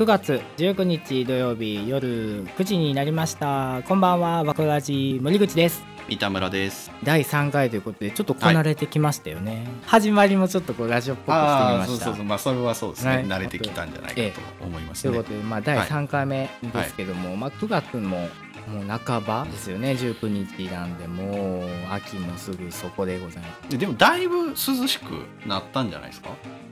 [0.00, 3.82] 9月19日土曜日夜9時になりました。
[3.86, 5.84] こんばんはわくラジ森口です。
[6.08, 6.90] 三田村です。
[7.04, 11.86] 第3回ということでちょっとこなれてきましたよね、始まりもちょっとこうラジオっぽくしてみました。
[11.86, 13.10] そうそうそう、まあそれはそうですね。
[13.10, 13.26] はい。
[13.26, 15.12] 慣れてきたんじゃないかと思いますね。
[15.12, 19.92] ということで、まあ、第3回目ですけども、まあ、9月ももう半ばですよね。
[19.92, 23.68] 19日なんでもう秋もすぐそこでございます。
[23.68, 26.30] ででもだいぶ涼しくなったんじゃないですか？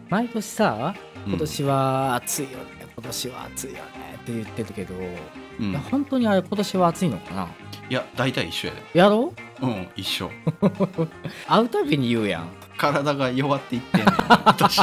[0.08, 0.94] 毎年さ
[1.26, 1.32] うん。
[1.32, 3.80] 今年は暑いよね、今年は暑いよね
[4.16, 7.48] って言ってるけど、うんいや本当にあれ今年は暑いのかな？
[7.88, 8.82] いや大体一緒やで。
[8.94, 9.32] やろ？
[9.60, 10.30] ううん一緒。
[11.48, 14.14] 会うたびに言うやん体が弱っていってんねん。
[14.44, 14.80] 私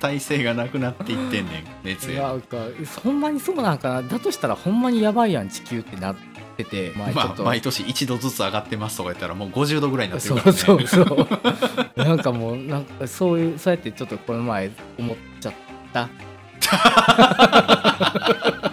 [0.00, 2.28] 体勢がなくなっていってんねん熱や。
[2.28, 2.56] なんか
[3.02, 4.02] ほんまにそうなんかな？
[4.02, 6.16] だとしたらほんまにやばいやん地球ってなっ
[6.56, 10.58] ててまあ毎年1度ずつ上がってますとか言ったらもう50度ぐらいになってそうるからね。
[10.58, 11.28] そうそう
[12.04, 15.52] なんかもうなんかそういうそうやってちょっとこの前思っちゃっ
[15.92, 16.08] た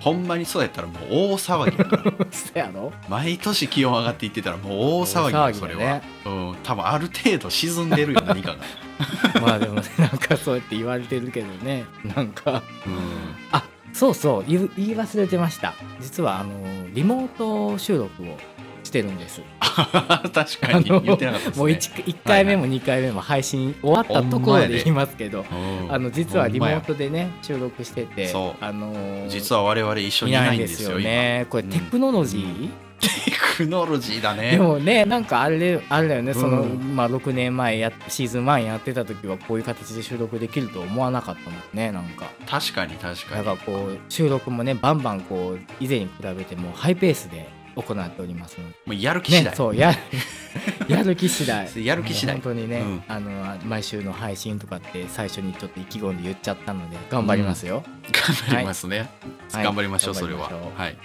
[0.00, 2.12] ほんまにそうやったらもう大騒ぎやから。
[2.30, 2.92] そやろ？
[3.08, 6.00] 毎年気温上がっていってたらもう大騒ぎ大騒よそれは。
[6.24, 6.56] うん。
[6.62, 8.56] 多分ある程度沈んでるよ何かが。
[9.42, 11.86] まあでもねなんかそうやって言われてるけどね。
[12.04, 12.62] なんか。
[12.86, 13.34] うん。
[13.50, 14.48] あそうそう。
[14.48, 15.74] 言う言い忘れてました。
[16.00, 16.52] 実はあの
[16.94, 18.38] リモート収録を
[18.86, 19.42] してるんです。
[19.60, 20.84] 確かに。
[20.84, 21.56] 言ってなかったですね。
[21.56, 25.92] もう 1, 1回目も2回目も配信終わったところで言いますけど、うん。
[25.92, 28.64] あの実はリモートでね収録しててそう。
[28.64, 31.70] あのー実は我々一緒にいないんですよねこれうん。
[31.70, 32.70] テクノロジー、今
[33.00, 33.08] テ
[33.56, 34.52] クノロジーだね。
[34.52, 42.26] でもねなんかあれあれだよね、そのうんまあ6年前やシーズン1やってた時はこういう形で収録できると思わなかったもんねなんか。
[42.46, 43.44] 確かに確かに。
[43.44, 47.48] だからこう収録もねバンバンこう以前に比べてもハイペースで
[47.82, 48.74] 行っておりますので。
[48.86, 49.92] もうやる気次第、ねそうや
[50.88, 51.84] やる気次第。
[51.84, 52.34] やる気次第。
[52.36, 53.02] 本当にね、うん。
[53.08, 57.82] あの毎週の配信とかって最初にちょっと意気込んで言っちゃったので頑張りますよ、
[58.12, 59.10] 頑張りますね、
[59.52, 59.64] はい。
[59.64, 60.50] 頑張りましょうそれは。
[60.76, 60.96] はい。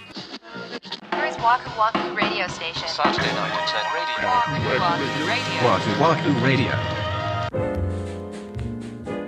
[1.12, 2.86] Here's Waku Waku Radio Station.
[2.88, 4.30] Saturday night at 10 radio.
[5.68, 6.70] Waku Wahoo Wahoo Radio.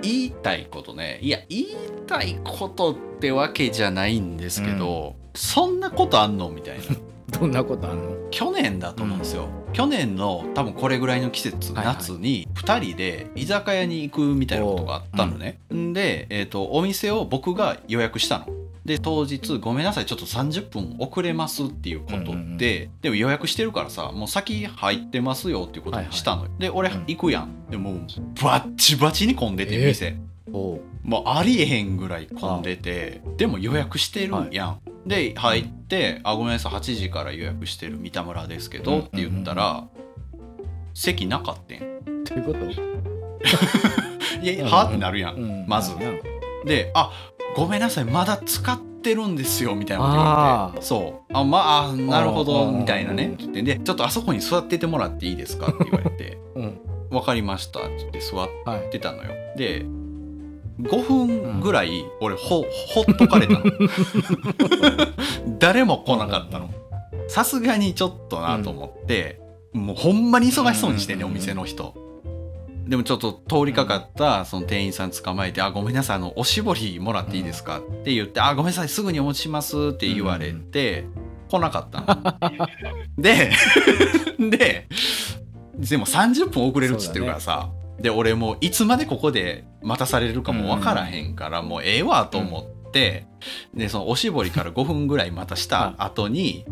[0.01, 1.19] 言いたいことね。
[1.21, 1.67] いや言い
[2.07, 6.49] たいことってわけじゃないんですけど、そんなことあんの？
[6.49, 6.83] みたいな
[7.31, 8.15] どんなことあんの？
[8.31, 11.95] 去年だと思うんですよ、去年の多分これぐらいの季節、はいはい。
[11.95, 18.47] 夏に2人で居酒屋に行くみたいなことがあったのね、ん、で、えー、とお店を僕が予約したの。
[18.85, 22.57] で当日ごめんなさいちょっと30分遅れますっていうことで、うんうんうん。
[22.57, 27.03] でも予約してるからさもう先入ってますよっていうことにしたのよ、で俺うん。
[27.07, 27.65] 行くやん。
[27.69, 27.99] でもう
[28.43, 29.87] バッチバチに混んでてえー。
[29.87, 30.17] 店、
[30.51, 30.81] おう。
[31.03, 38.99] もうありえへんぐらい混んでてでも予約してるやん、で入って「あごめんなさい8時から予約してる三田村ですけど」うん。
[39.01, 39.83] って言ったら、
[40.93, 42.23] 席なかったん。
[42.23, 42.65] どういうこと？
[44.41, 45.65] いやはってなるやん、うん。
[45.67, 45.93] まず。
[45.93, 46.19] うん。
[46.65, 47.11] で「あ
[47.55, 50.85] ごめんなさいまだ使ってるんですよ」みたいなこと言われて。
[50.85, 56.37] そう「あまああなるほど」うんみたいなねって言ってで「ちょっとあそこに座っててもらっていいですか?」って言われて。
[56.55, 56.79] うん
[57.11, 59.29] 「分かりました」って言って座っはいてたのよ。
[59.55, 59.85] で
[60.81, 63.63] 5分ぐらい俺ほほっとかれたの。
[65.59, 66.69] 誰も来なかったの。
[67.27, 69.41] さすがにちょっとなと思って、
[69.73, 71.93] もうほんまに忙しそうにしてね、うんお店の人。
[72.87, 81.05] でもちょっと通りかかったその店員さん捕まえて「あごめんなさいあのおしぼりもらっていいですか?」って言って「あごめんなさいすぐにお持ちします」って言われて、
[81.49, 82.51] 来なかったの。
[83.17, 83.51] で
[84.37, 84.87] で
[85.77, 87.69] でも30分遅れるっつってるからさ、
[87.99, 93.25] で俺もういつまでここで待たされるかも分からへんから、もうええわと思って、
[93.73, 96.65] でそのおしぼりから5分ぐらい待たした後に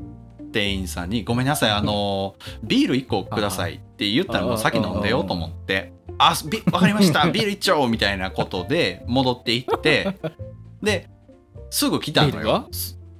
[0.52, 10.16] 店員さんに「ごめんなさいあのビール1個ください」って言ったらもう先飲んでよと思って「あビ分かりました ビール一丁」みたいなことで戻っていって
[10.82, 11.10] で
[11.70, 12.70] すぐ来たのよ。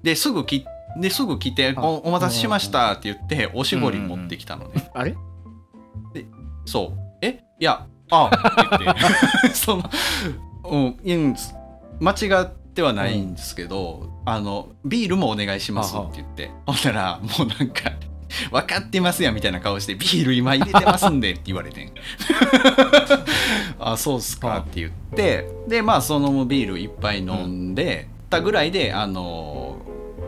[0.04, 0.66] ですぐ来
[1.00, 4.90] ですぐ来てあお「お待たせしました」って言っておしぼり持ってきたのね。
[4.94, 5.16] あれ？
[6.66, 7.00] そう。
[7.22, 7.44] え？
[7.60, 9.50] いや、あって言って。
[9.54, 9.84] その、
[10.66, 11.36] うん、
[12.00, 16.52] 間違ってはないんですけど、あの、ビールもお願いしますって言って。
[16.66, 17.92] ほんなら、もうなんか、
[18.52, 21.92] 分かってますやんみたいな顔して、ビール今入れてますんでって言われてん。
[23.80, 29.78] あ、そうっすかって言って、で、まあ、そのビール一杯飲んで、たぐらいで、あの、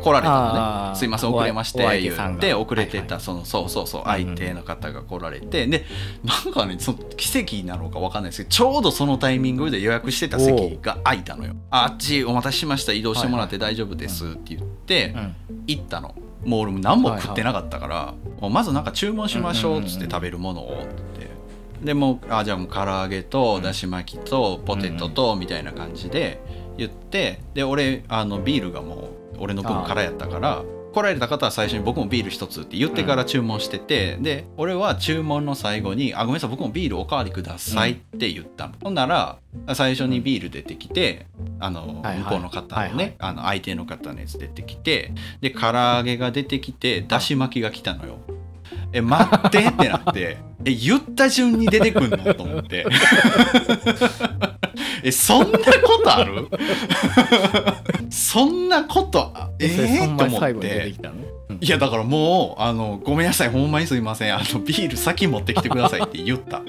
[0.06, 0.96] 来られたのね。
[0.96, 5.86] すいません、遅れまして言って、遅れてた、その、そうそうそう、相手の方が来られて、で、
[6.24, 11.56] なんかねその奇跡なのか分かんないですけどちょうどそのタイミングで予約してた席が空いたのよ。
[11.72, 15.36] ああっちお待たせしました移動してもらって大丈夫ですって言って、うん
[15.68, 16.14] 行ったの。
[16.44, 20.86] もう俺も何も食ってなかったから、もうまずなんか注文しましょうっつって食べるものをっ
[21.20, 21.26] て。
[21.84, 26.42] でもうあじゃあもう唐揚げとだし巻きとポテトとみたいな感じで
[26.78, 39.38] 言ってで俺あのビールがもう俺の分からやったから来られた方は最初に僕もビール一つって言ってから注文してて、で俺は注文の最後に「あごめんなさい僕もビールおかわりください」って言ったの、ほんなら
[39.74, 41.26] 最初にビール出てきて
[41.60, 42.20] あの、はいはい。
[42.20, 43.16] 向こうの方のね、はいはい。
[43.20, 45.12] あの相手の方のやつ出てきて
[45.42, 48.16] で唐揚げが出てきてだし巻きが来たのよ。
[48.94, 52.86] え待ってってなってえ言った順に出てくんのと思って。
[55.04, 56.48] えそんなことある？
[58.10, 60.94] そんなことあええと思って
[61.62, 64.36] いやだからもうあのごめんなさいほんまにすいません。
[64.36, 66.62] あのビール先持ってきてくださいって言った。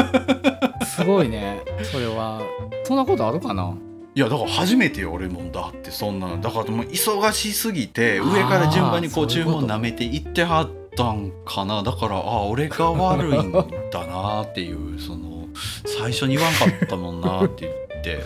[0.84, 1.60] すごいね。
[1.84, 2.42] それは。
[2.84, 3.74] そんなことあるかな？
[4.14, 5.50] いやだから初めてよ俺も。
[5.50, 11.82] だってそんなだからもう忙しすぎて上から順番にこう注文舐めていってはったんかな。
[11.82, 15.46] だからあ俺が悪いんだなっていう その
[15.86, 18.22] 最初に言わんかったもんなって言って。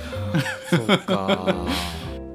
[0.71, 1.55] そうか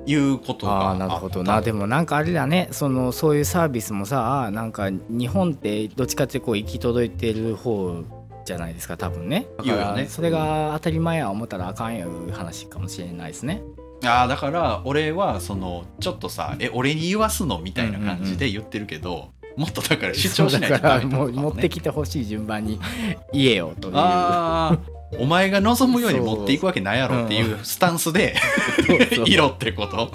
[0.06, 1.44] いうことがああなるほど。
[1.44, 2.68] なでもなんかあれだね。
[2.71, 8.03] そのそういうサービスもさなんか日本ってどっちかってこう行き届いてる方
[8.45, 9.48] じゃないですか多分ね。
[9.57, 10.07] だから言うよね。
[10.07, 13.62] それが当たり前や思ったらあかんいう話かもしれないですね。
[14.03, 22.80] あーだから俺はそのちょっとさ「え俺に言わすの?」みたいな感じで言ってるけど、もっとだから主張しないとダメなのかもね持ってきてほしい順番に
[23.31, 23.94] 言えよという
[25.18, 28.36] お前が望むように持っていくわけないやろっていうスタンスで
[28.88, 29.25] そうそう。
[29.28, 30.12] いろってこと。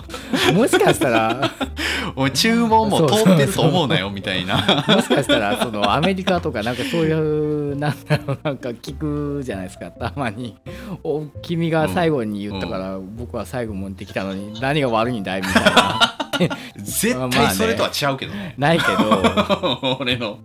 [0.52, 1.50] もしかしたら。
[2.14, 4.84] お前注文も通ってると思うなよみたいな。
[4.88, 9.90] もしかしたらそのアメリカとかなんかそういうなんだろうなんか聞くじゃないですか。
[9.90, 10.56] たまに
[11.04, 16.16] 「お君が最後に言ったから、僕は最後持ってきたのに何が悪いんだい?」みたいな。
[16.76, 18.54] 絶対それとは違うけどね。
[18.58, 20.38] ないけど、俺の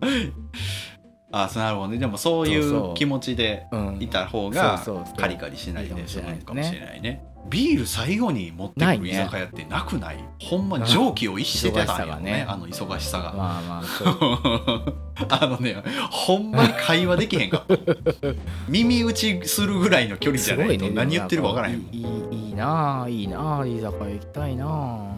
[1.32, 1.98] あそうなるほどね。
[1.98, 3.98] でもそういそう気持ちでうん。
[4.02, 4.82] いた方が
[5.18, 7.24] カリカリしないで済むかもしれないね。
[7.50, 10.18] ビール最後に持ってくる居酒屋ってなくない？
[10.40, 12.46] ほんまうん常軌を逸してたん忙しさよねがね。
[12.48, 13.84] あの忙しさが、まあまあ
[15.42, 15.76] あのね
[16.12, 17.66] ほんまに会話できへんか
[18.70, 20.92] 耳打ちするぐらいの距離じゃないとね。
[20.92, 21.94] 何言ってるか分からへんもん。
[21.94, 22.06] いいい
[22.46, 25.12] いいいなあいいなあ居酒屋行きたいなあ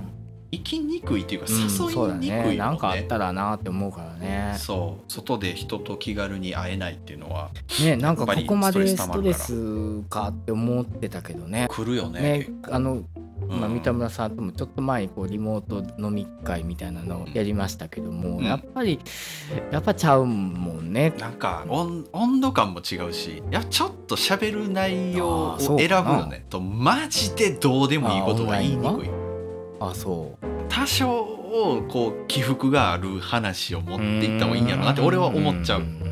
[0.54, 2.58] 行きにくいっていうか誘いにくいよね,、ね。
[2.58, 4.56] なんかあったらなって思うからね。
[4.58, 5.12] そう。
[5.12, 7.50] 外で人と気軽に会えないっていうのは
[7.82, 11.68] ねなんかここまでストレスかって思ってたけどね。
[11.72, 12.22] 来るよね。
[12.22, 13.60] ねあのうん。
[13.60, 18.46] まあ、三田村さんともちょっと前にこうリモート飲み会みたいなのをやりましたけども、うん。
[18.46, 19.00] やっぱり
[19.72, 21.14] やっぱちゃうもんね。
[21.18, 26.46] なんか温温度感も違うしいやちょっと喋る内容を選ぶよね。
[26.52, 29.23] とマジでどうでもいいことは言いにくい
[29.90, 30.46] あそう。
[30.70, 35.82] 多少をこう起伏がある話を持っていった方がいいんやろなって俺は思っちゃう。
[35.82, 35.86] うん。
[35.86, 36.04] んんん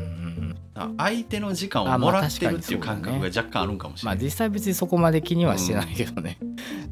[0.96, 6.38] 相手の時間あまあをもらってるっていう感覚が若干あるんかもしれない、まあ実際別にそこまで気にはしてないけどね、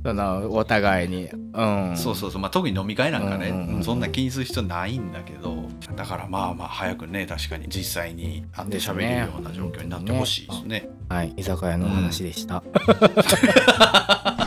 [0.05, 3.85] そのお互いに、うん、そうそうそう、まあ、特に飲み会なんかね、うんうんうん。
[3.85, 5.69] そんな気にする必要ないんだけど。
[5.97, 10.89] だからまあまあ早くね確かに実際に会って喋れるような状況になってほしいですね。
[11.09, 11.33] はい。
[11.37, 14.40] 居酒屋のお話でした、Night Internet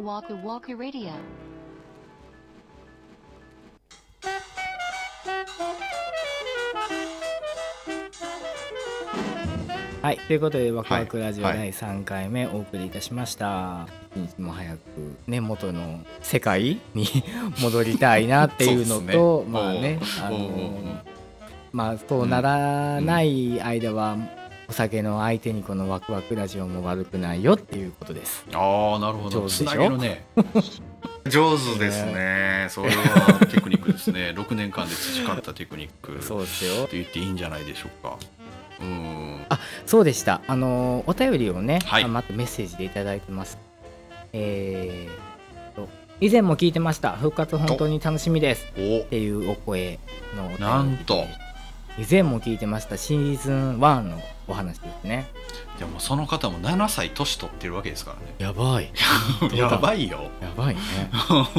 [0.00, 1.12] Waku Waku Radio.
[10.02, 11.58] はいということで「ワクワクラジオ」はい。
[11.58, 14.78] 第3回目お送りいたしました、一日も早く。
[15.26, 17.06] ね元の世界に
[17.60, 19.50] 戻りたいなっていうのそうっすとね。
[19.50, 21.02] まあねあの
[21.72, 24.16] まあそうならない間は
[24.68, 28.44] お酒の相手にこのワクワクラジオも悪くないよっていうことです。
[28.52, 29.48] ああなるほど。
[29.48, 29.96] 上手でしょ？
[29.96, 30.24] ね。
[31.28, 32.66] 上手ですね。
[32.70, 34.30] それはテクニックですね。
[34.36, 36.84] 6年間で培ったテクニックそうですよ。
[36.84, 38.16] って言っていいんじゃないでしょうか。
[38.80, 39.40] うん。
[39.86, 40.40] そうでした。
[40.46, 42.04] あのお便りをね、はい。
[42.04, 43.58] あまたメッセージでいただいてます。
[44.32, 45.88] えーと
[46.20, 47.12] 以前も聞いてました。
[47.12, 48.66] 復活本当に楽しみです。
[48.78, 49.00] お。
[49.00, 49.98] っていうお声
[50.36, 50.64] のお便りで。
[50.64, 51.24] なんと
[51.98, 55.26] 以前も聞いてましたシーズン1のお話ですね。
[55.78, 58.90] でもその方も7歳年取ってるわけですからねやばい。
[59.56, 60.80] やばいよやばいね。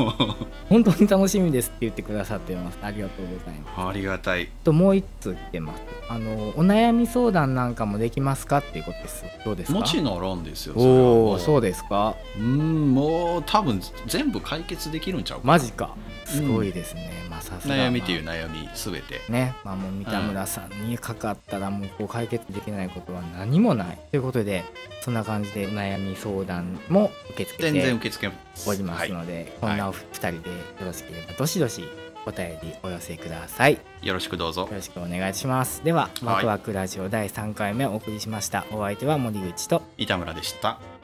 [0.70, 2.78] 本当に楽しみですって言ってくださってます。
[2.82, 3.88] ありがとうございます。
[3.90, 5.82] ありがたいともう一通来てます。
[6.10, 9.26] あのお悩み相談なんかもできますかっていうことです。
[9.44, 9.80] どうですか？
[9.80, 12.16] もちろんですよおお、そうでですか？
[12.38, 15.90] うんもう多分全部解決できるんちゃうマジか。
[16.26, 17.12] すごいですね。
[17.27, 17.76] まあさすが。
[17.76, 19.22] 悩みっていう悩みすべて。
[19.30, 24.00] ね、まあもう三田村さんにかかったらもうこう解決できないことは何もない。
[24.12, 24.64] ということで
[25.02, 31.84] そんな感じで悩み相談も受け付け全然て受け付けおりますので、こんなお二人でよろしければどしどし
[32.26, 33.74] お便りお寄せください。
[33.74, 34.68] よよろしくどうぞ。
[34.72, 35.84] ろしくお願いします。
[35.84, 36.26] でははい。
[36.26, 38.66] ワクワクラジオ第3回目お送りしました。
[38.72, 40.97] お相手は森口と板村でした